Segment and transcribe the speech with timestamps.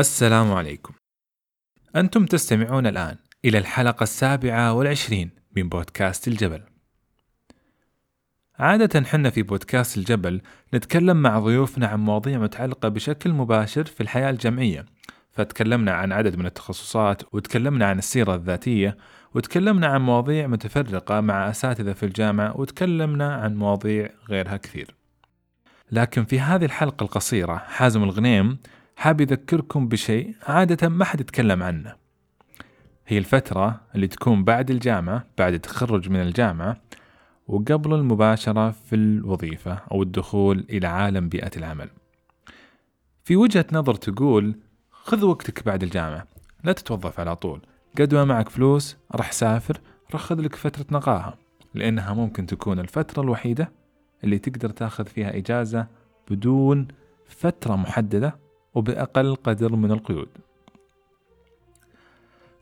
[0.00, 0.94] السلام عليكم.
[1.96, 6.62] أنتم تستمعون الآن إلى الحلقة السابعة والعشرين من بودكاست الجبل.
[8.58, 10.40] عادة حنا في بودكاست الجبل
[10.74, 14.86] نتكلم مع ضيوفنا عن مواضيع متعلقة بشكل مباشر في الحياة الجامعية
[15.32, 18.96] فتكلمنا عن عدد من التخصصات وتكلمنا عن السيرة الذاتية
[19.34, 24.94] وتكلمنا عن مواضيع متفرقة مع أساتذة في الجامعة وتكلمنا عن مواضيع غيرها كثير.
[25.92, 28.58] لكن في هذه الحلقة القصيرة حازم الغنيم
[29.00, 31.94] حاب يذكركم بشيء عادة ما حد يتكلم عنه.
[33.06, 36.76] هي الفترة اللي تكون بعد الجامعة بعد التخرج من الجامعة
[37.48, 41.88] وقبل المباشرة في الوظيفة أو الدخول إلى عالم بيئة العمل.
[43.24, 44.54] في وجهة نظر تقول
[44.90, 46.26] خذ وقتك بعد الجامعة
[46.64, 47.60] لا تتوظف على طول.
[47.98, 49.80] قد ما معك فلوس راح سافر
[50.12, 51.38] راح خذ لك فترة نقاهة
[51.74, 53.72] لأنها ممكن تكون الفترة الوحيدة
[54.24, 55.86] اللي تقدر تأخذ فيها إجازة
[56.30, 56.88] بدون
[57.26, 60.28] فترة محددة وبأقل قدر من القيود.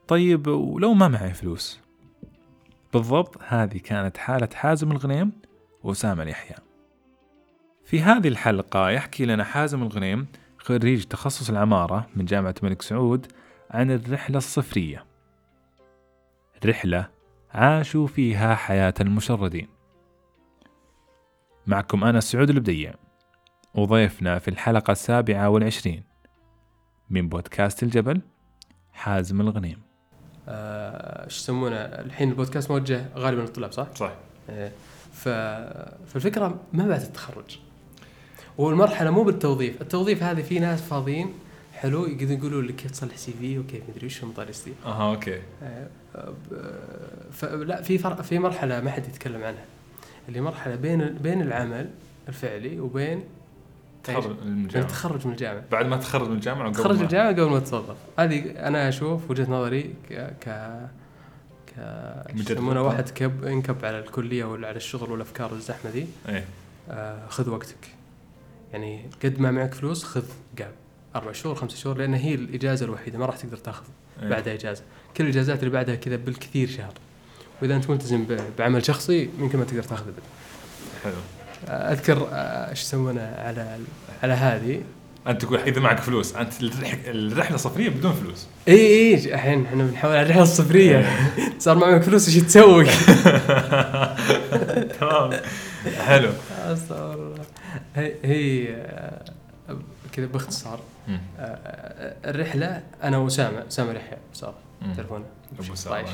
[0.09, 1.81] طيب ولو ما معي فلوس؟
[2.93, 5.33] بالضبط هذه كانت حالة حازم الغنيم
[5.83, 6.57] وأسامة اليحيى.
[7.85, 10.27] في هذه الحلقة يحكي لنا حازم الغنيم
[10.59, 13.27] خريج تخصص العمارة من جامعة الملك سعود
[13.71, 15.05] عن الرحلة الصفرية.
[16.65, 17.09] رحلة
[17.51, 19.69] عاشوا فيها حياة المشردين.
[21.67, 22.95] معكم أنا سعود البديع.
[23.79, 26.03] وضيفنا في الحلقة السابعة والعشرين
[27.11, 28.21] من بودكاست الجبل
[28.93, 29.83] حازم الغنيم.
[30.49, 34.13] آه، إيش يسمونه؟ الحين البودكاست موجه غالبا للطلاب صح؟ صح
[34.51, 34.73] إيه.
[35.13, 35.29] ف...
[36.09, 37.59] فالفكرة ما بعد التخرج.
[38.59, 39.83] والمرحلة مو بالتوظيف.
[39.83, 41.35] التوظيف هذه في ناس فاضيين
[41.75, 44.73] حلو يقدرون يقولوا لك كيف تصلح CV وكيف مدري إيش المطاريس دي.
[44.87, 45.43] أها أوكي.
[45.63, 45.89] آه،
[47.33, 49.65] فلا في فرق في مرحلة ما حد يتكلم عنها.
[50.29, 51.91] اللي مرحلة بين بين العمل
[52.29, 53.25] الفعلي وبين
[54.15, 55.65] تخرج من بين الجامعة التخرج من الجامعة.
[55.73, 57.97] بعد ما تخرج من الجامعة وقبل تخرج من الجامعة قبل ما تتوظف.
[58.19, 60.13] هذه أنا أشوف وجهة نظري ك
[60.45, 60.79] ك
[62.35, 62.83] يسمونه.
[62.83, 66.07] واحد كب انكب على الكلية ولا على الشغل والافكار الزحمة دي.
[66.29, 66.45] إيه.
[66.91, 67.89] آه خذ وقتك.
[68.73, 70.25] يعني قد ما معك فلوس خذ
[70.59, 70.73] قاب
[71.17, 73.85] أربع شهور خمسة شهور لأن هي الإجازة الوحيدة ما راح تقدر تاخذ
[74.23, 74.29] إيه.
[74.29, 74.83] بعدها إجازة.
[75.17, 76.93] كل الإجازات اللي بعدها كذا بالكثير شهر.
[77.63, 78.27] وإذا أنت ملتزم
[78.59, 80.23] بعمل شخصي يمكن ما تقدر تاخذ ابدا
[81.05, 81.15] حلو.
[81.69, 83.79] أذكر آه، إيش يسمونه على
[84.23, 84.83] على هذه.
[85.27, 88.47] أنت تقول إذا معك فلوس أنت الرح- الرحلة صفريه بدون فلوس.
[88.69, 91.07] إي إي الحين إحنا بنحاول على الرحلة الصفرية.
[91.59, 92.85] صار معك فلوس إيش تسوي؟
[95.01, 95.31] تمام.
[95.99, 96.31] حلو.
[96.67, 97.45] استغفر الله
[98.25, 99.21] هي آه،
[100.13, 100.81] كذا باختصار.
[101.39, 104.55] آه، الرحلة أنا واسامه اسامه اليحيى صار.
[104.97, 105.25] تلفونه
[105.59, 106.05] أبو سامة.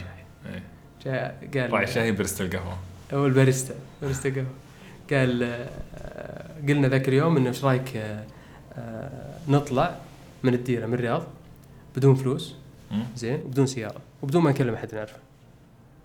[1.07, 1.35] إيه.
[1.55, 2.77] قال راعي شاي برست القهوة.
[3.15, 4.47] هو الباريستا باريستا قهوه
[5.15, 8.25] قال آه، قلنا ذاك اليوم إنه إيش رأيك آه،
[8.73, 9.97] آه، نطلع
[10.43, 11.23] من الديرة من الرياض
[11.97, 12.55] بدون فلوس.
[13.17, 15.17] زين وبدون سيارة وبدون ما نكلم أحد نعرفه.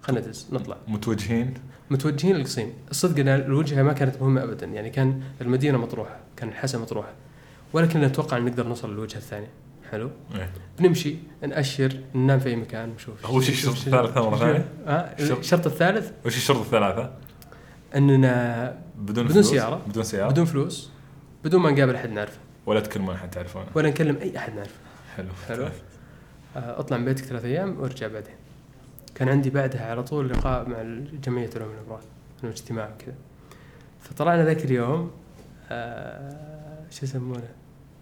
[0.02, 0.78] خلينا ندز نطلع.
[0.88, 1.53] متوجهين؟
[1.90, 2.74] متوجهين للقصيم.
[2.92, 7.09] الصدق إن الوجهة ما كانت مهمة ابدا يعني كان المدينة مطروحة كان الحسا مطروحة
[7.74, 9.48] ولكن نتوقع إن نقدر نوصل للوجهة الثانية.
[9.92, 10.50] حلو؟ إيه.
[10.80, 11.16] بنمشي
[11.48, 13.25] نأشر ننام في أي مكان نشوف.
[13.25, 14.18] هو شي الشرط الثالث؟
[14.88, 17.12] ها؟ الشرط- الشرط الثالث؟ وش الشرط الثلاثة؟
[17.96, 19.82] أننا بدون بدون فلوس؟ سيارة.
[19.88, 20.90] بدون سيارة؟ بدون فلوس.
[21.44, 22.40] بدون ما نقابل أحد نعرفه.
[22.66, 24.80] ولا تكلمون أحد تعرفونه؟ ولا نكلم أي أحد نعرفه.
[25.16, 25.30] حلو.
[25.48, 25.64] حلو.
[26.56, 28.36] آه، أطلع من بيتك ثلاث أيام وارجع بعدين.
[29.16, 30.84] كان عندي بعدها على طول لقاء مع
[31.24, 32.04] جمعية علوم الامراض
[32.44, 33.16] اجتماع وكذا.
[34.02, 35.12] فطلعنا ذاك اليوم
[35.72, 37.50] آه، شو يسمونه؟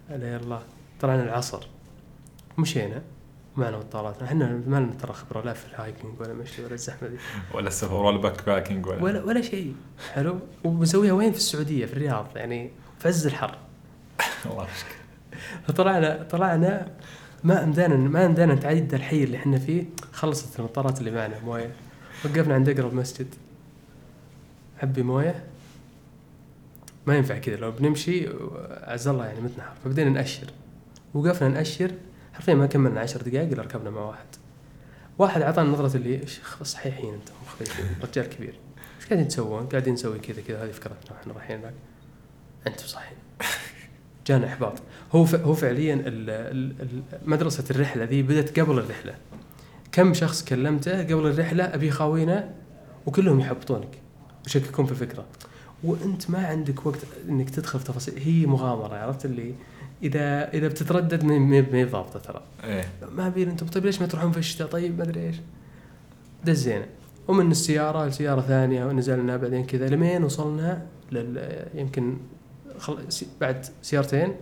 [0.10, 0.62] لا الله.
[1.02, 1.68] طلعنا العصر.
[2.58, 3.02] مشينا.
[3.58, 7.08] معنا مطاراتنا إحنا ما لنا ترى خبرة لا في ال hiking ولا مشي ولا الزحمة
[7.10, 7.16] دي
[7.54, 9.04] ولا السفر ولا backpacking ولا.
[9.04, 9.76] ولا ولا شيء.
[10.14, 10.40] حلو.
[10.64, 12.28] وبنسويها وين؟ في السعودية في الرياض.
[12.36, 13.58] يعني في عز الحر.
[14.46, 14.96] الله يشكر.
[15.68, 16.92] فطلعنا طلعنا
[17.44, 19.84] ما أمدانا ما أمدانا نتعدى الحي اللي إحنا فيه.
[20.12, 21.72] خلصت المطارات اللي معنا موية.
[22.26, 23.28] وقفنا عند أقرب مسجد.
[24.84, 25.44] عبي موية.
[27.08, 27.56] ما ينفع كذا.
[27.56, 28.30] لو بنمشي
[28.70, 29.74] عز الله يعني متنحر.
[29.84, 30.48] فبدينا نأشر.
[31.14, 31.92] وقفنا نأشر.
[32.38, 34.26] حرفيا ما كملنا عشر دقائق إلا ركبنا مع واحد.
[35.18, 37.34] واحد اعطانا نظرة اللي إيش صحيحين أنتم
[38.04, 38.60] رجال كبير.
[39.00, 41.74] إيش قاعدين تسوون؟ قاعدين نسوي كذا كذا هذه فكرتنا إحنا رايحين هناك.
[42.68, 43.18] أنتم صحيحين.
[44.28, 44.74] جانا إحباط.
[45.12, 45.36] هو ف...
[45.36, 45.94] هو فعليا.
[45.94, 46.30] ال...
[46.30, 49.16] ال- مدرسة الرحلة ذي بدأت قبل الرحلة.
[49.92, 52.54] كم شخص كلمته قبل الرحلة؟ أبي خاوينا
[53.06, 54.00] وكلهم يحبطونك
[54.46, 55.26] ويشككون في الفكرة.
[55.84, 58.14] وانت ما عندك وقت انك تدخل في تفاصيل.
[58.18, 59.54] هي مغامرة عرفت اللي؟
[60.04, 62.42] إذا إذا بتتردد ما هي ضابطة ترى.
[62.64, 62.86] إيه.
[63.12, 65.36] ما بين أنتم طيب ليش ما تروحون في الشتاء؟ طيب ما أدري إيش.
[66.46, 66.86] دزينا
[67.28, 72.18] ومن السيارة لسيارة ثانية ونزلنا بعدين كذا لمين وصلنا لل يمكن
[72.80, 72.98] خل...
[73.42, 74.34] بعد سيارتين.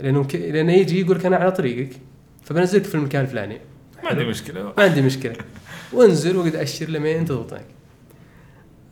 [0.00, 0.36] لأنه ك...
[0.36, 2.00] لأنه يجي يقول لك أنا على طريقك
[2.42, 3.60] فبنزلك في المكان الفلاني.
[4.02, 4.62] ما عندي مشكلة.
[4.62, 5.36] ما عندي مشكلة.
[5.92, 7.30] وانزل وقد أشر لما انت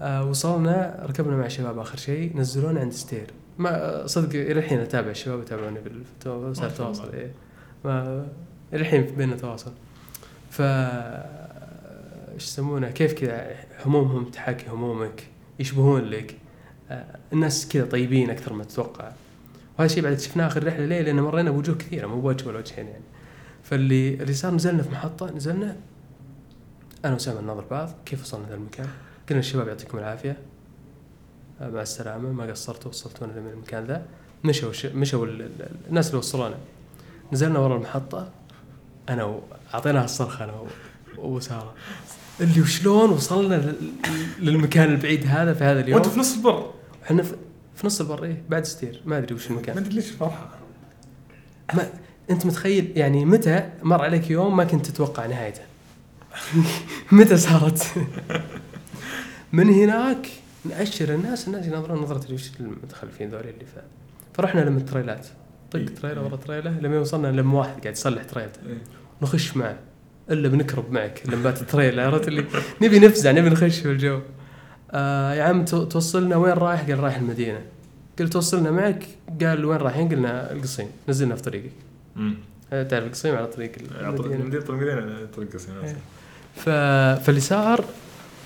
[0.03, 3.27] آه وصلنا ركبنا مع الشباب آخر شيء نزلونا عند ستير.
[3.59, 7.15] ما صدق إلى الحين أتابع الشباب يتابعوني بالتو- صار ما شاء تواصل الله.
[7.15, 7.31] إيه.
[7.85, 8.27] ما
[8.73, 9.73] إلى الحين بيننا تواصل.
[10.51, 10.63] ف
[12.35, 13.51] إيش يسمونه؟ كيف كذا
[13.87, 15.27] همومهم تحاكي همومك
[15.59, 16.37] يشبهون لك.
[16.91, 19.13] آه الناس كذا طيبين أكثر ما تتوقع.
[19.79, 22.87] وهذا الشيء بعد شفناه آخر رحلة ليه؟ لأن مرينا بوجوه كثيرة مو بوجه ولا وجهين
[22.87, 23.05] يعني.
[23.63, 25.77] فاللي اللي صار نزلنا في محطة نزلنا
[27.05, 28.87] أنا وسام نناظر بعض كيف وصلنا ذا المكان؟
[29.29, 30.37] قلنا الشباب يعطيكم العافية.
[31.61, 32.33] آه، مع السلامة.
[32.33, 34.07] ما قصرتوا وصلتونا لمن المكان ذا.
[34.45, 34.87] مشوا ش...
[34.87, 35.43] مشوا ال...
[35.43, 35.69] ال...
[35.89, 36.57] الناس اللي وصلونا.
[37.33, 38.29] نزلنا ورا المحطة.
[39.09, 39.41] أنا و...
[39.75, 40.67] أعطيناها الصرخة أنا و...
[41.19, 41.75] وسارة.
[42.41, 43.93] اللي وشلون وصلنا لل...
[44.39, 46.71] للمكان البعيد هذا في هذا اليوم؟ وأنت في نص البر.
[47.05, 47.35] إحنا في...
[47.75, 49.03] في نص البر إيه بعد ستير.
[49.05, 50.51] ما أدري وش ما المكان أدري ليش فرحه
[51.75, 51.89] ما
[52.31, 55.61] أنت متخيل يعني متى مر عليك يوم ما كنت تتوقع نهايته؟
[57.13, 57.87] متى صارت؟
[59.55, 60.27] من هناك
[60.65, 63.79] نأشر الناس الناس ينظرون نظرة وش المتخلفين ذولي اللي ف...
[64.35, 65.27] فرحنا لما التريلات.
[65.71, 65.87] طق إيه.
[65.87, 68.61] تريلا ورا تريلا لما وصلنا لما واحد قاعد يصلح تريلته.
[68.67, 68.79] إيه.
[69.23, 69.79] نخش معه
[70.31, 72.45] إلا بنكرب معك لمبات التريلا عرفت اللي؟
[72.83, 74.21] نبي نفزع نبي نخش في الجو.
[74.91, 77.61] آه يا عم تو- توصلنا وين رايح؟ قال رايح المدينة.
[78.19, 79.05] قلت توصلنا معك؟
[79.43, 80.87] قال وين رايحين؟ قلنا القصيم.
[81.09, 81.73] نزلنا في طريقك.
[82.73, 84.61] آه، تعرف القصيم على طريق المدينة.
[84.61, 85.97] طريق المدينة طريق قصيم إيه.
[86.57, 86.69] ف...
[87.25, 87.85] فاللي صار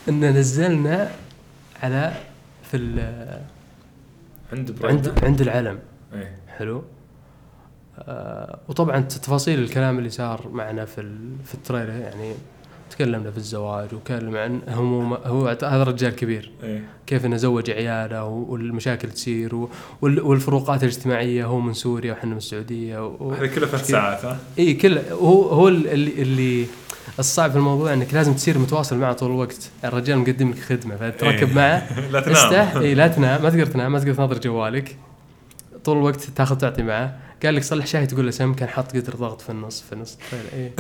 [0.09, 1.11] إن نزلنا
[1.83, 2.13] على
[2.71, 2.99] في ال...
[4.53, 5.79] عند عند عند العلم.
[6.13, 6.37] إيه.
[6.49, 6.85] حلو.
[7.99, 11.19] آه وطبعا تفاصيل الكلام اللي صار معنا في.
[11.45, 12.35] في التريلر يعني
[12.91, 16.51] تكلمنا في الزواج وكلم عن هموم هو هذا رجال كبير.
[16.63, 16.85] إيه.
[17.07, 19.69] كيف إنه زوج عياله والمشاكل تصير
[20.03, 23.33] والفروقات الاجتماعية هو من سوريا وحنا من السعودية و...
[23.33, 26.67] هذه كلها ثلاث ساعات ها؟ اي كل هو هو اللي, اللي
[27.19, 29.71] الصعب في الموضوع إنك لازم تصير متواصل معه طول الوقت.
[29.85, 31.55] الرجال مقدم لك خدمة فتركب إيه.
[31.55, 31.83] معه.
[32.13, 32.37] لا تنام.
[32.37, 34.97] استح اي لا تنام ما تقدر تنام ما تقدر تناظر جوالك.
[35.89, 37.19] طول الوقت تاخذ تعطي معه.
[37.43, 40.17] قال لك صلح شاي تقول له سم كان حاط قدر ضغط في النص في النص.
[40.17, 40.73] تخيل اي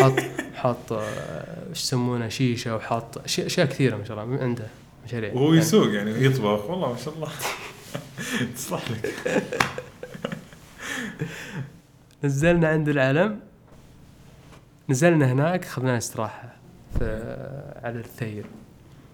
[0.00, 0.12] حاط
[0.62, 4.66] حاط آه، إيش يسمونه شيشة وحاط اشياء كثيرة ما شاء الله عنده
[5.04, 5.32] مشاريع.
[5.32, 6.70] وهو يعني يسوق يعني يطبخ.
[6.70, 7.28] والله ما شاء الله.
[8.56, 9.14] تصلح لك.
[12.24, 13.40] نزلنا عند العلم.
[14.88, 16.56] نزلنا هناك اخذنا استراحة
[17.82, 18.44] على الثير.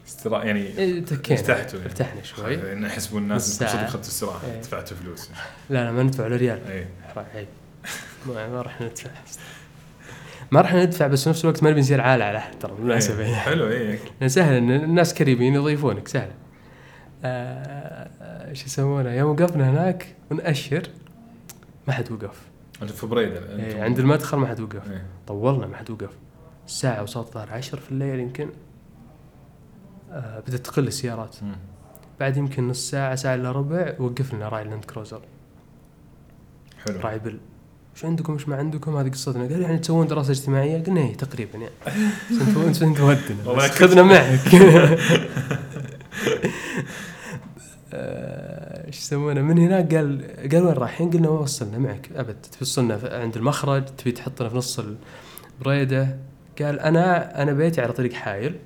[0.06, 1.90] استراحة يعني إيه، تكينا ارتحتوا يعني.
[1.90, 2.72] ارتحنا شوي.
[2.72, 3.56] انه يحسبوا الناس.
[3.58, 4.60] صدق اخذتوا استراحه إيه.
[4.60, 5.30] دفعتوا فلوس.
[5.70, 6.86] لا لا ما ندفع ولا ريال اي
[7.34, 7.48] عيب.
[8.26, 9.10] ما راح ندفع.
[10.50, 13.18] ما راح ندفع بس في نفس الوقت ما نبي نصير عالة على أحد ترى بالمناسبة
[13.18, 13.24] إيه.
[13.24, 13.36] يعني.
[13.36, 13.68] حلو
[14.22, 16.30] اي سهل إن الناس كريمين يضيفونك سهل.
[17.24, 20.82] آه، آه، إيش يسمونه؟ يوم وقفنا هناك ونأشر
[21.88, 22.40] ما حد وقف.
[22.82, 24.90] أنتم في بريدة إيه، أنتم- عند المدخل ما حد وقف.
[24.90, 25.06] إيه.
[25.26, 26.10] طولنا ما حد وقف.
[26.66, 28.48] ساعة وصوت الظهر عشر في الليل يمكن.
[30.46, 31.36] بدأت تقل السيارات.
[32.20, 35.22] بعد يمكن نص ساعة ساعة إلا ربع وقف لنا راعي اللاند كروزر.
[36.84, 37.00] حلو.
[37.00, 37.38] راعي بل
[37.96, 39.42] وش عندكم؟ وش ما عندكم؟ هذه قصتنا.
[39.42, 41.74] قال يعني تسوون دراسة اجتماعية؟ قلنا إيه تقريبا يعني.
[42.30, 44.54] انت انت ودنا خذنا معك.
[47.94, 52.36] آه، إيش يسمونه؟ من هناك قال قال وين رايحين؟ قلنا ما وصلنا معك أبد.
[52.58, 54.80] توصلنا عند المخرج تبي تحطنا في نص
[55.60, 56.18] البريدة.
[56.62, 58.58] قال أنا أنا بيتي على طريق حايل.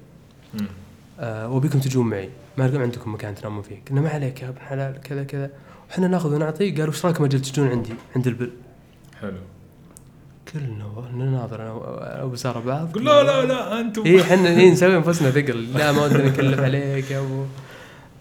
[0.54, 0.85] آه
[1.20, 2.30] وبيكم تجون معي.
[2.58, 3.82] ما عندكم مكان تنامون فيه.
[3.88, 5.50] قلنا ما عليك يا ابن حلال كذا كذا.
[5.90, 6.70] وحنا ناخذ ونعطي.
[6.70, 8.50] قالوا إيش رأيكم أجل تجون عندي عند البل
[9.20, 9.38] حلو.
[10.52, 12.92] كلنا نناظر أنا وابو سارة بعض.
[12.92, 14.04] قول لا لا لا أنتم.
[14.04, 15.72] اي إحنا اي نسوي أنفسنا ثقل.
[15.72, 17.44] لا ما ودنا نكلف عليك يا أبو.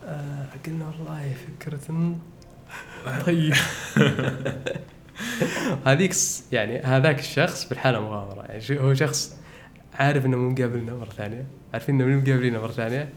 [0.06, 2.16] آه قلنا والله فكرة
[3.26, 3.54] طيب.
[5.86, 6.16] هذيك
[6.52, 8.42] يعني هذاك الشخص بالحالة مغامرة.
[8.42, 9.36] يعني هو شخص
[10.00, 11.46] عارف إنه مو مقابلنا مرة ثانية.
[11.74, 13.10] عارفين إنه مو مقابلينا مرة ثانية.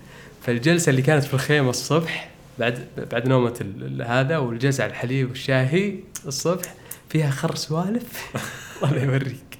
[0.43, 2.79] فالجلسة اللي كانت في الخيمة الصبح بعد
[3.13, 3.27] بعد
[3.61, 5.95] ال- هذا والجلسة على الحليب والشاهي
[6.27, 6.75] الصبح
[7.09, 8.33] فيها خر سوالف
[8.85, 9.59] الله يوريك.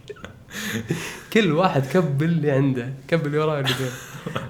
[1.33, 3.75] كل واحد كب اللي عنده كب اللي وراه اللي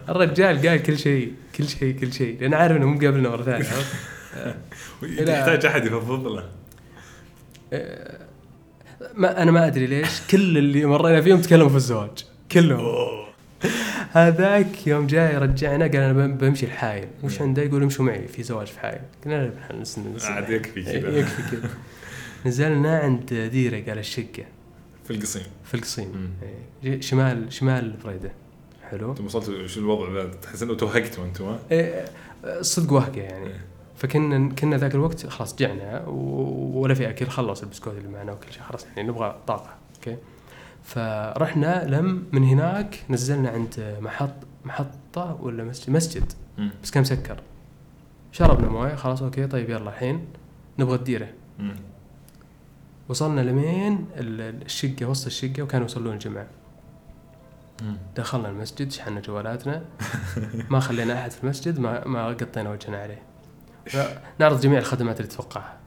[0.09, 2.41] الرجال قال كل شيء كل شيء كل شيء.
[2.41, 3.67] لأن عارف إنه مو مقابلنا مرة ثانية؟
[5.03, 6.45] يحتاج أحد يفضفض له
[7.73, 8.19] آه،
[9.15, 12.25] ما أنا ما أدري ليش كل اللي مرينا فيهم تكلموا في الزواج.
[12.53, 13.19] كلهم.
[14.13, 17.09] هذاك يوم جاي رجعنا قال أنا بم- بمشي الحايل.
[17.25, 19.01] وش عنده يقول امشوا معي في زواج في حايل.
[19.25, 19.53] قلنا
[19.83, 21.19] نس- عاد يكفي كذا.
[21.19, 21.71] يكفي كذا.
[22.47, 24.45] نزلنا عند ديرة قال الشقة.
[25.05, 25.43] في القصيم.
[25.65, 26.31] في القصيم.
[26.85, 28.33] إيه، شمال شمال بريدة.
[28.91, 29.11] حلو.
[29.11, 32.05] أنتم وصلتوا شو الوضع؟ ذا تحس إنه توهقتوا أنتم ها؟ إيه،
[32.61, 33.47] صدق وهقة يعني.
[33.47, 33.61] إيه.
[33.97, 38.63] فكنا كنا ذاك الوقت خلاص جعنا ولا في أكل خلص البسكوت اللي معنا وكل شيء
[38.63, 40.17] خلاص يعني نبغى طاقة أوكي؟
[40.89, 46.33] فرحنا لم من هناك نزلنا عند محط محطة ولا مسجد مسجد.
[46.83, 47.41] بس كان مسكر.
[48.33, 50.27] شربنا موية خلاص أوكي طيب يلا الحين
[50.79, 51.29] نبغى الديرة.
[51.59, 51.77] مم.
[53.09, 56.47] وصلنا لمين؟ ال- الشقة وسط الشقة وكانوا يصلون الجمعة.
[57.83, 57.97] مم.
[58.17, 59.85] دخلنا المسجد شحنا جوالاتنا.
[60.71, 63.23] ما خلينا أحد في المسجد ما ما قطينا وجهنا عليه.
[64.39, 65.78] نعرض جميع الخدمات اللي تتوقعها.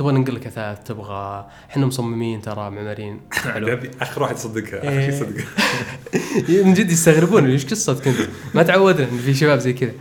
[0.00, 3.20] تبغى ننقل لك أثاث تبغى إحنا مصممين ترى معماريين
[4.02, 5.00] آخر واحد يصدقها آخر إيه.
[5.00, 5.44] شيء يصدقها.
[6.66, 8.16] من جد يستغربون إيش قصتك انت؟
[8.54, 9.92] ما تعودنا إن في شباب زي كذا.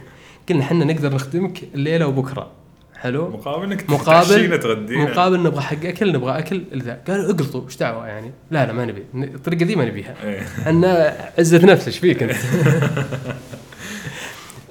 [0.50, 2.52] قلنا إحنا نقدر نخدمك الليلة وبكرة.
[2.98, 5.04] حلو؟ مقابل إنك مقابل- تغدينا.
[5.04, 8.86] مقابل نبغى حق أكل نبغى أكل ذا قالوا اقلطوا إيش دعوة يعني؟ لا لا ما
[8.86, 9.04] نبي.
[9.16, 10.16] الطريقة دي ما نبيها.
[10.24, 10.42] إيه.
[10.42, 12.36] إحنا عزه نفس إيش فيك أنت؟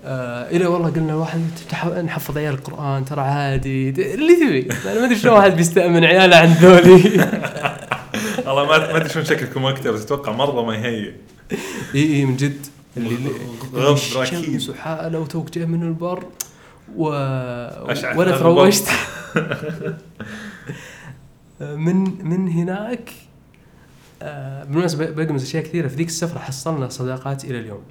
[0.09, 1.41] آه إلى والله قلنا واحد
[2.05, 4.69] نحفظ عيال القرآن ترى عادي اللي تبي.
[4.91, 7.03] أنا ما أدري شلون واحد بيستأمن عياله عند ذولي.
[8.47, 11.13] والله ما أدري شلون شكلكم أكثر بس أتوقع مرة ما يهيئ.
[11.95, 12.67] إي إي من جد.
[12.97, 13.31] اللي
[13.75, 16.25] غض الشمس وحالة وتوك جاي من البر
[16.97, 18.89] و هذا تروشت
[21.87, 23.11] من من هناك
[24.23, 25.89] آه، بالمناسبة بقمز أشياء كثيرة.
[25.89, 27.83] في ذيك السفرة حصلنا صداقات إلى اليوم.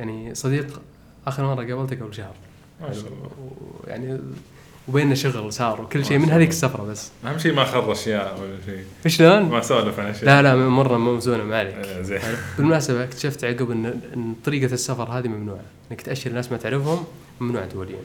[0.00, 0.80] يعني صديق
[1.26, 2.34] آخر مرة قابلته قبل شهر
[2.80, 3.30] ما شاء الله
[3.86, 4.18] يعني
[4.88, 6.48] وبيننا شغل صار وكل شيء من هذيك.
[6.48, 10.42] السفرة بس أهم شيء ما خر أشياء ولا شيء شلون؟ ما سولف عن أشياء لا
[10.42, 12.18] لا مرة موزونة ما عليك إيه، زين
[12.58, 17.04] بالمناسبة اكتشفت عقب ان إن طريقة السفر هذه ممنوعة، إنك تأشر ناس ما تعرفهم
[17.40, 17.96] ممنوعة دوليا.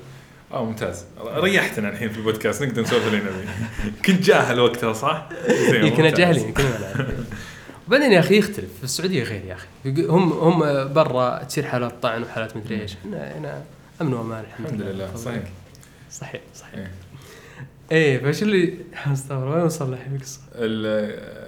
[0.53, 3.31] آه ممتاز ريحتنا الحين في البودكاست نقدر نسولف اللي نبي
[4.05, 5.29] كنت جاهل وقتها صح؟
[5.71, 6.09] زين إيه، كنا.
[6.09, 6.67] جاهلين كنا.
[7.87, 9.67] وبعدين يا أخي يختلف، في السعودية غير يا أخي،
[10.05, 10.59] هم هم
[10.93, 13.63] برا تصير حالات طعن وحالات مدري إيش، إحنا هنا
[14.01, 14.43] أمن وأمان.
[14.43, 15.15] الحمد, الحمد لله.
[15.15, 15.43] صحيح.
[16.11, 16.75] صحيح صحيح.
[16.79, 16.91] إيه.
[17.91, 18.73] إيه فايش اللي
[19.13, 21.41] استغفر وين وصلنا الحين القصة؟ ال-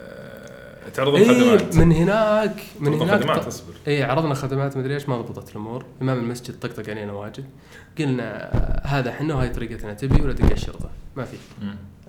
[0.94, 1.76] تعرضون إيه خدمات.
[1.76, 3.74] من هناك من هناك خدمات أصبر.
[3.88, 5.86] اي عرضنا خدمات مدري إيش ما ضبطت الأمور.
[6.02, 7.46] إمام المسجد طقطق علينا واجد.
[8.00, 8.50] قلنا
[8.84, 11.38] هذا إحنا وهاي طريقتنا تبي ولا تلقى الشرطة؟ ما في.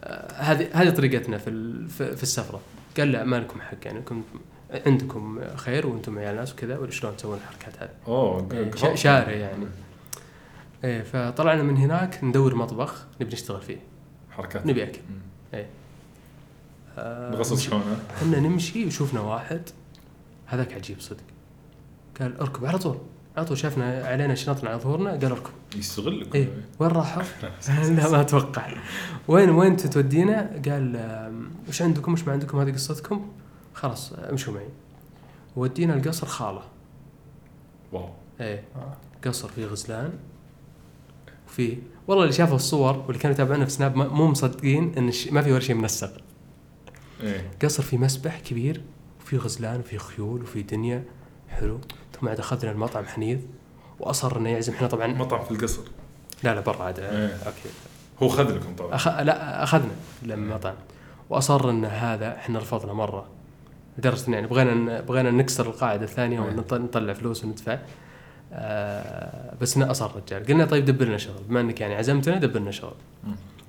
[0.01, 1.51] آه، هذه هذه طريقتنا في
[1.89, 2.61] في السفرة.
[2.97, 4.25] قال لا ما لكم حق يعني كنت
[4.87, 9.67] عندكم خير وأنتم عيال ناس وكذا ولا شلون تسوون الحركات هذه؟ أوه إيه، شارع يعني.
[10.85, 13.79] إيه فطلعنا من هناك ندور مطبخ نبي نشتغل فيه.
[14.31, 14.67] حركات.
[14.67, 14.99] نبي أكل.
[15.55, 15.67] إيه.
[16.99, 17.83] آه، بغصص نمشي- شلون؟
[18.17, 19.61] إحنا نمشي وشوفنا واحد
[20.47, 21.21] هذاك عجيب صدق.
[22.21, 22.99] قال أركب على طول.
[23.37, 26.49] على طول شافنا علينا شنطنا على ظهورنا قال اركب يستغلك إيه
[26.79, 27.23] وين راحوا؟
[27.97, 28.75] لا ما أتوقع.
[29.29, 31.01] وين وين تودينا؟ قال
[31.69, 33.29] وش عندكم؟ وش ما عندكم؟ هذه قصتكم؟
[33.75, 34.69] خلاص امشوا معي.
[35.57, 36.63] ودينا القصر خالة.
[37.93, 38.09] واو.
[38.41, 38.65] إيه
[39.25, 40.13] قصر فيه غزلان
[41.49, 45.29] وفي والله اللي شافوا الصور واللي كانوا يتابعونا في سناب ما- مو مصدقين إن الش-
[45.29, 46.13] ما في ولا شيء منسق
[47.23, 47.51] إيه.
[47.63, 48.83] قصر فيه مسبح كبير
[49.21, 51.05] وفي غزلان وفي خيول وفي دنيا
[51.49, 51.81] حلو.
[52.21, 53.39] ثم عاد أخذنا المطعم حنيذ
[54.01, 55.83] واصر انه يعزم إحنا طبعا مطعم في القصر.
[56.43, 56.99] لا لا برا عاد.
[56.99, 57.37] إيه.
[57.47, 57.69] أوكي.
[58.23, 58.95] هو خذ لكم طبعا.
[58.95, 59.09] أخ...
[59.09, 59.93] لا أخذنا
[60.23, 60.75] المطعم
[61.31, 63.27] واصر ان هذا إحنا رفضنا مرة.
[63.99, 66.65] لدرجة يعني بغينا بغينا نكسر القاعدة الثانية إيه.
[66.73, 67.79] ونطلع فلوس وندفع.
[68.53, 70.47] آه بس إنه أصر الرجال.
[70.47, 71.43] قلنا طيب دبر لنا شغل.
[71.49, 72.97] بما إنك يعني عزمتنا دبر لنا شغل.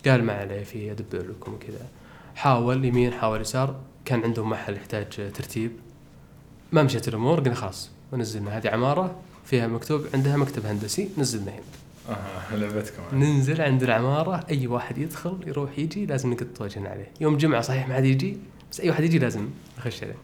[0.08, 1.88] قال ما عليه في ادبر لكم وكذا.
[2.36, 3.76] حاول يمين حاول يسار.
[4.06, 5.72] كان عندهم محل يحتاج ترتيب.
[6.72, 7.90] ما مشت الأمور قلنا خلاص.
[8.12, 8.58] ونزلنا.
[8.58, 11.62] هذه عمارة فيها مكتوب عندها مكتب هندسي نزلنا هنا.
[12.10, 17.12] أها لعبتكم ننزل عند العمارة أي واحد يدخل يروح يجي لازم نقط وجهنا عليه.
[17.22, 18.38] يوم جمعة صحيح ما حد يجي
[18.72, 20.16] بس أي واحد يجي لازم نخش عليه.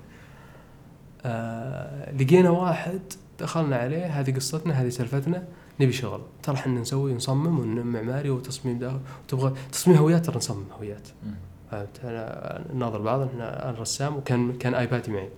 [1.26, 3.02] آه لقينا واحد
[3.40, 5.44] دخلنا عليه هذه قصتنا هذه سالفتنا.
[5.80, 6.22] نبي شغل.
[6.44, 11.08] ترى إحنا نسوي نصمم ونمعماري وتصميم داخل وتبغى تصميم هويات ترى نصمم هويات.
[11.72, 15.30] فهمت؟ أنا ناظر بعض إحنا أنا رسام وكان كان ايبادي معي.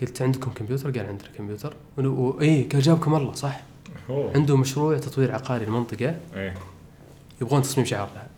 [0.00, 1.74] قلت عندكم كمبيوتر؟ قال عندنا كمبيوتر.
[1.96, 3.60] واي قال جابكم الله صح؟
[4.10, 4.32] أوه.
[4.34, 6.16] عنده مشروع تطوير عقاري المنطقة.
[6.34, 6.54] إيه.
[7.42, 8.28] يبغون تصميم شعار لها.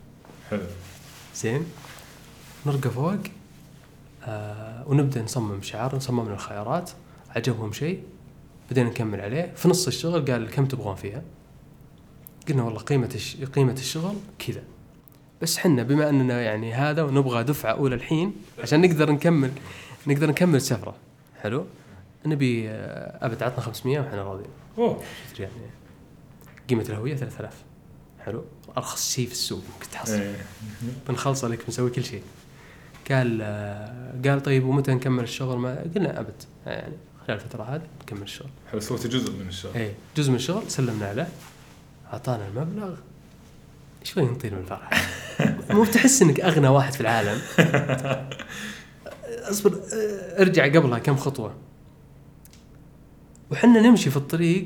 [0.49, 0.61] حلو.
[1.35, 1.65] زين.
[2.65, 3.19] نرقى فوق.
[4.23, 6.91] آه ونبدأ نصمم شعار نصمم الخيارات.
[7.35, 8.03] عجبهم شيء.
[8.71, 9.53] بدينا نكمل عليه.
[9.55, 11.21] في نص الشغل قال كم تبغون فيها؟
[12.49, 13.35] قلنا والله قيمة الش...
[13.35, 14.63] قيمة الشغل كذا.
[15.41, 19.51] بس حنا بما أننا يعني هذا ونبغى دفعة أولى الحين عشان نقدر نكمل
[20.07, 20.95] نقدر نكمل السفرة.
[21.41, 21.65] حلو.
[22.25, 25.01] نبي آه، أبد عطنا 500 وإحنا راضيين أوه.
[25.39, 25.51] يعني
[26.69, 27.53] قيمة الهوية 3000
[28.25, 28.45] حلو.
[28.77, 30.13] أرخص شيء في السوق ممكن تحصل.
[30.13, 30.45] إيه.
[31.07, 32.23] بنخلص عليك بنسوي كل شيء
[33.11, 36.43] قال آه، قال طيب ومتى نكمل الشغل؟ ما قلنا أبد.
[36.65, 36.93] يعني
[37.27, 38.49] خلال الفترة هذه نكمل الشغل.
[38.71, 39.73] حلو سويت جزء من الشغل.
[39.75, 41.27] اي جزء من الشغل سلمنا له
[42.13, 42.95] أعطانا المبلغ.
[44.03, 44.89] شوي نطير من الفرح
[45.75, 47.41] مو بتحس إنك أغنى واحد في العالم.
[49.49, 49.79] اصبر
[50.39, 51.53] ارجع قبلها كم خطوة.
[53.51, 54.65] وحنا نمشي في الطريق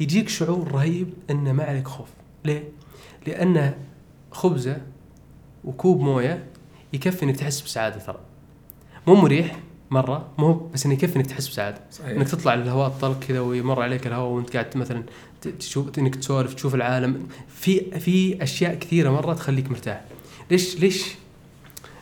[0.00, 2.08] يجيك شعور رهيب إن ما عليك خوف.
[2.44, 2.68] ليه؟
[3.26, 3.74] لأن
[4.30, 4.76] خبزة
[5.64, 6.46] وكوب موية
[6.92, 8.20] يكفي إنك تحس بسعادة ترى.
[9.06, 9.60] مو مريح
[9.90, 11.80] مرة مو بس إنه يكفي إنك تحس بسعادة.
[11.90, 12.10] صحيح.
[12.10, 15.02] إنك تطلع للهواء الطلق كذا ويمر عليك الهواء وأنت قاعد مثلا
[15.58, 17.28] تشوف إنك تسولف تشوف العالم.
[17.48, 20.04] في في أشياء كثيرة مرة تخليك مرتاح.
[20.50, 21.14] ليش ليش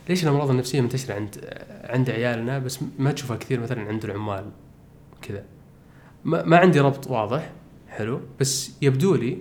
[0.09, 4.45] ليش الأمراض النفسية منتشرة عند عند عيالنا بس ما تشوفها كثير مثلا عند العمال
[5.21, 5.43] كذا؟
[6.25, 7.51] ما, ما عندي ربط واضح
[7.89, 9.37] حلو بس يبدو لي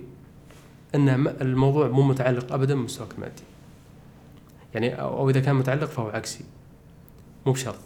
[0.95, 3.43] إن الموضوع مو متعلق ابدا بمستواك المادي.
[4.75, 6.45] يعني أو أو إذا كان متعلق فهو عكسي.
[7.47, 7.79] مو بشرط.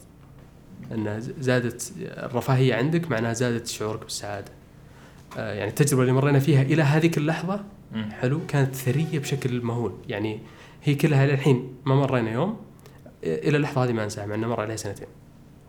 [0.92, 4.52] إن زادت الرفاهية عندك معناها زادت شعورك بالسعادة.
[5.36, 7.64] آه، يعني التجربة اللي مرينا فيها إلى هذيك اللحظة.
[8.10, 9.92] حلو كانت ثرية بشكل مهول.
[10.08, 10.40] يعني
[10.82, 12.56] هي كلها للحين ما مرينا يوم
[13.24, 15.06] إلى اللحظة هذه ما أنساها مع إنه مر عليها سنتين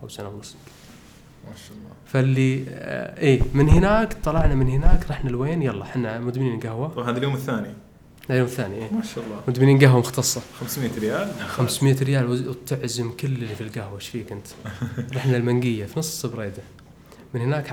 [0.03, 0.55] أو سنة ونص.
[1.49, 1.89] ما شاء الله.
[2.05, 7.09] فاللي آه إيه من هناك طلعنا من هناك رحنا لوين يلا إحنا مدمنين قهوه طبعا
[7.09, 7.73] هذا اليوم الثاني.
[8.29, 8.93] اليوم الثاني إيه.
[8.93, 9.41] ما شاء الله.
[9.47, 10.41] مدمنين قهوة مختصة.
[10.59, 14.47] 500 ريال؟ 500 ريال وتعزم كل اللي في القهوة إيش فيك أنت؟
[15.15, 16.63] رحنا المنقية في نص بريدة.
[17.33, 17.67] من هناك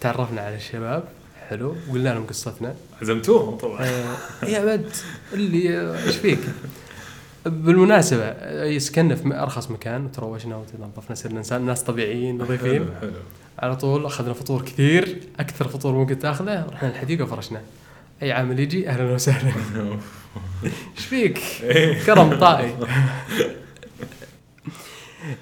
[0.00, 1.04] تعرفنا على الشباب
[1.48, 2.74] حلو وقلنا لهم قصتنا.
[3.02, 3.84] عزمتوهم طبعا.
[3.84, 4.90] آه، يا بد
[5.32, 6.38] اللي آه، إيش فيك؟
[7.48, 12.84] بالمناسبة آه، سكننا في أرخص مكان وتروشنا وتنظفنا صرنا ناس طبيعيين نظيفين.
[12.84, 13.12] حلو حلو.
[13.58, 17.60] على طول أخذنا فطور كثير أكثر فطور ممكن تأخذه رحنا الحديقة وفرشنا
[18.22, 19.52] أي عامل يجي أهلا وسهلا.
[20.64, 22.04] إيش فيك؟ إيه.
[22.04, 22.74] كرم طائي.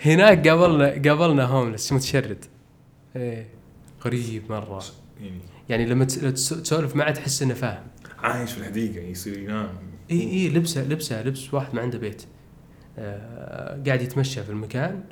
[0.05, 2.45] هناك قابلنا قابلنا هوملس متشرد
[3.17, 3.47] إيه
[4.05, 4.83] غريب مرة.
[5.21, 7.83] يعني؟ يعني لما تس- تس- تسولف معه تحس إنه فاهم.
[8.19, 9.69] عايش في الحديقة يصير ينام
[10.11, 12.23] إي إي لبسة لبسة لبس واحد ما عنده بيت.
[12.99, 15.03] آه قاعد يتمشى في المكان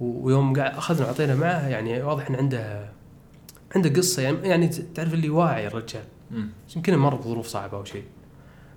[0.00, 2.88] ويوم قاعد أخذنا وعطينا معه يعني واضح انه عنده
[3.76, 6.04] عنده قصة يعني يعني تعرف اللي واعي الرجال.
[6.76, 8.04] يمكن مر بظروف صعبة أو شيء.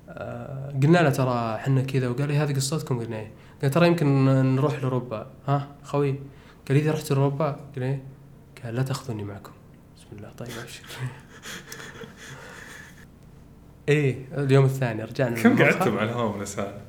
[0.09, 3.31] آه قلنا له ترى إحنا كذا وقال لي هذه قصتكم؟ قلنا إيه.
[3.61, 5.31] قال ترى يمكن نروح لأوروبا.
[5.47, 6.19] ها خوي
[6.67, 8.03] قال إذا رحت لأوروبا؟ قلنا إيه.
[8.63, 9.51] قال لا تأخذوني معكم.
[9.97, 10.29] بسم الله.
[10.29, 10.83] طيب أبشر.
[13.89, 15.63] إيه اليوم الثاني رجعنا كم.
[15.63, 16.81] قعدتوا مع الهوملس هذا؟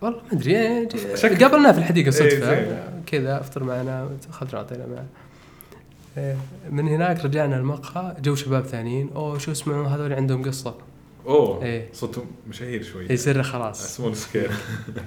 [0.00, 2.54] والله ما أدري إيه، شكل- قابلناه في الحديقة إيه، صدفة.
[2.54, 2.78] زين.
[3.06, 5.04] كذا أفطر معنا اخذنا اعطينا معه
[6.18, 6.36] إيه،
[6.70, 9.10] من هناك رجعنا المقهى جو شباب ثانيين.
[9.14, 10.74] أوه شو اسمعوا؟ هذول عندهم قصة.
[11.26, 11.88] أوه إيه.
[11.92, 13.06] صوتهم مشاهير شوي.
[13.10, 13.96] يصير خلاص.
[13.96, 14.50] small scale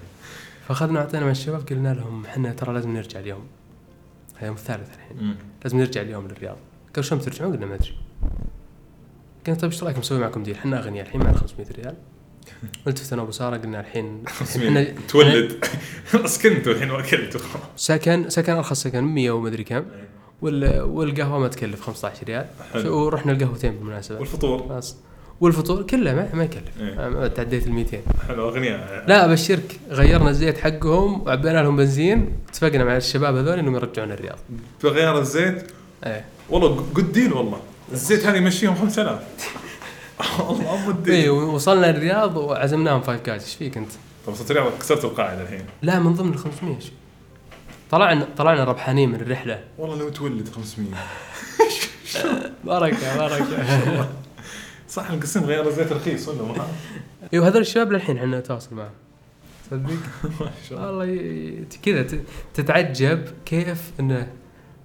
[0.68, 3.44] فأخذنا أعطينا مع الشباب قلنا لهم إحنا ترى لازم نرجع اليوم.
[4.42, 5.36] اليوم الثالث الحين.
[5.64, 6.58] لازم نرجع اليوم للرياض.
[6.96, 7.94] قالوا شلون بترجعون؟ قلنا ما أدري.
[9.48, 11.96] قلنا طيب إيش رايكم نسوي معكم deal؟ إحنا اغنياء الحين معنا 500 ريال.
[12.88, 14.24] التفت أنا وابو سارة قلنا الحين
[15.08, 15.66] تولد.
[16.26, 17.40] سكنتوا الحين وأكلتوا.
[17.76, 19.86] سكن سكن أرخص سكن 100 ومدري كم.
[20.42, 22.46] وال والقهوة ما تكلف 15 ريال.
[22.86, 24.20] ورحنا القهوتين بالمناسبة.
[24.20, 24.96] والفطور؟ بس.
[25.42, 26.82] والفطور كله ما, ما يكلف.
[26.82, 27.28] إيه.
[27.28, 29.80] تعديت ال 200 حلو اغنياء لا أبشرك.
[29.90, 32.38] غيرنا الزيت حقهم وعبينا لهم بنزين.
[32.50, 34.38] اتفقنا مع الشباب هذول إنهم يرجعون الرياض.
[34.84, 35.72] بغيار الزيت؟
[36.06, 36.26] إيه.
[36.50, 37.60] والله جود ديل والله.
[37.92, 39.20] الزيت هذا يمشيهم 5000
[40.40, 41.30] والله ام الدين.
[41.30, 43.92] وصلنا الرياض وعزمناهم فايف كاز إيش فيك أنت؟
[44.28, 45.66] طب صرت الرياض كسرتوا القاعدة الحين.
[45.82, 46.90] لا من ضمن ال 500 شو.
[47.92, 49.64] طلعنا طلعنا ربحانين من الرحلة.
[49.78, 50.90] والله لو تولد 500
[52.64, 54.10] بركه بركه
[54.90, 56.68] صح القسم غيار الزيت رخيص ولا ما؟
[57.34, 58.90] أيوه هذول الشباب للحين إحنا نتواصل معهم
[59.72, 59.90] تصدق؟
[60.42, 60.88] ما شاء الله.
[60.98, 62.08] والله كذا
[62.54, 64.28] تتعجب كيف إنه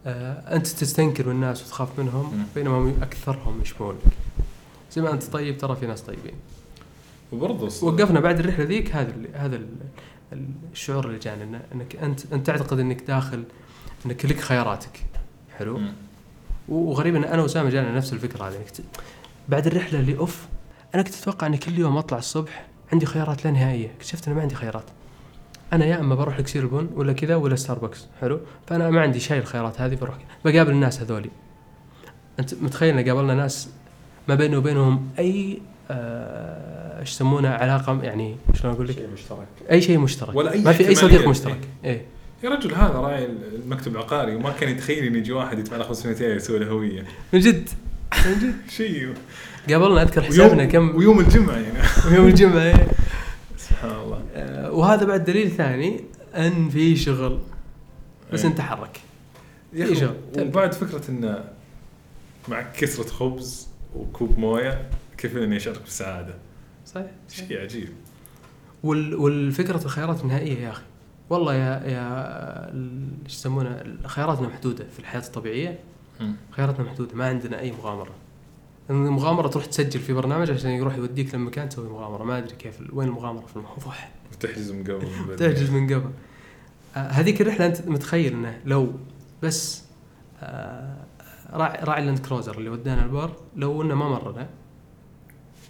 [0.06, 2.46] أنت تستنكر من الناس وتخاف منهم.
[2.54, 3.98] بينما هم أكثرهم يشبهونك.
[4.92, 6.34] زي ما أنت طيب ترى في ناس طيبين.
[7.32, 12.32] وبرضه وقفنا بعد الرحلة ذيك هذا ال- هذا ال- الشعور اللي جانا إنه- إنك انت
[12.32, 13.44] أنت تعتقد إنك داخل
[14.06, 15.04] إنك لك خياراتك.
[15.58, 15.92] حلو؟ مم.
[16.68, 18.56] وغريب ان أنا واسامه جانا نفس الفكرة هذه.
[19.48, 20.46] بعد الرحلة اللي أوف
[20.94, 23.90] أنا كنت أتوقع ان كل يوم أطلع الصبح عندي خيارات لا نهائية.
[23.96, 24.84] اكتشفت إنه ما عندي خيارات.
[25.72, 29.38] أنا يا أما بروح لكسير البن ولا كذا ولا ستاربكس حلو؟ فأنا ما عندي شيء
[29.38, 30.52] الخيارات هذه بروح كذا.
[30.52, 31.30] بقابل الناس هذولي.
[32.40, 33.68] أنت متخيل إن قابلنا ناس
[34.28, 39.46] ما بيني وبينهم أي آه، إيش يسمونه علاقة يعني شلون أقول لك؟ شيء مشترك.
[39.70, 40.36] أي شيء مشترك.
[40.36, 40.94] ولا أي ما في أي.
[40.94, 41.60] صديق مشترك.
[41.84, 42.04] إيه.
[42.44, 43.28] يا رجل هذا راعي
[43.64, 47.04] المكتب العقاري وما كان يتخيل إن يجي واحد يدفع له 500 ريال يسوي له هوية.
[47.32, 47.68] من جد.
[48.26, 49.14] من جد شيء.
[49.70, 52.16] قابلنا أذكر حسابنا ويوم, كم ويوم الجمعة يعني.
[52.16, 52.88] يوم الجمعة إيه.
[53.70, 54.22] سبحان الله.
[54.34, 56.04] آه، وهذا بعد دليل ثاني
[56.34, 57.38] أن في شغل
[58.32, 58.50] بس إيه.
[58.50, 59.00] أنت حرك.
[59.74, 61.44] أخي هو؟ وبعد فكرة انه
[62.48, 66.34] مع كسره خبز وكوب موية كيف انه يشعرك بالسعاده
[66.86, 67.10] صحيح.
[67.28, 67.88] شيء عجيب.
[68.82, 70.82] وال والفكرة الخيارات النهائية يا أخي.
[71.30, 72.74] والله يا يا
[73.24, 75.78] إيش يسمونه خياراتنا محدودة في الحياة الطبيعية.
[76.50, 78.12] خياراتنا محدودة ما عندنا أي مغامرة.
[78.90, 82.24] المغامرة تروح تسجل في برنامج عشان يروح يوديك لمكان تسوي مغامرة.
[82.24, 83.94] ما أدري كيف وين المغامرة في الموضوع.
[84.40, 85.36] تحجز من قبل.
[85.36, 86.10] تحجز من قبل.
[86.96, 88.92] آه، هذيك الرحلة أنت متخيل أنه لو
[89.42, 89.84] بس
[90.40, 90.96] آه،
[91.52, 94.48] راعي راعي اللاند كروزر اللي ودانا البر لو إنه ما مرنا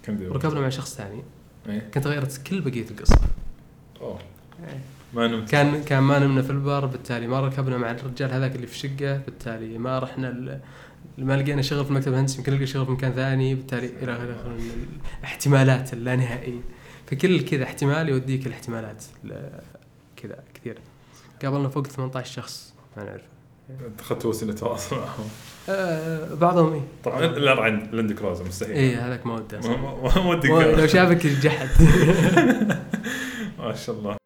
[0.09, 1.23] وركبنا مع شخص ثاني
[1.69, 3.21] إيه؟ كانت غيرت كل بقية القصة.
[4.01, 4.19] أوه.
[5.15, 5.51] ما نمت.
[5.51, 9.17] كان كان ما نمنا في البر بالتالي ما ركبنا مع الرجال هذاك اللي في شقة
[9.17, 10.61] بالتالي ما رحنا
[11.19, 14.57] ما لقينا شغل في المكتب الهندسي يمكن نلقى شغل في مكان ثاني بالتالي إلى آخره
[15.21, 16.61] الاحتمالات اللانهائية.
[17.07, 19.05] فكل كذا احتمال يوديك الاحتمالات
[20.17, 20.79] كذا كثير.
[21.43, 23.23] قابلنا فوق 18 شخص ما نعرف
[24.01, 25.29] اخذت وسيلة تواصل معهم.
[25.69, 26.81] آه بعضهم إيه.
[27.05, 28.75] طبعا لا عند لاند كروزر مستحيل.
[28.75, 31.69] إيه هذاك ما وداه ما- ودك لو شافك يجحد
[33.59, 34.20] ما شاء الله.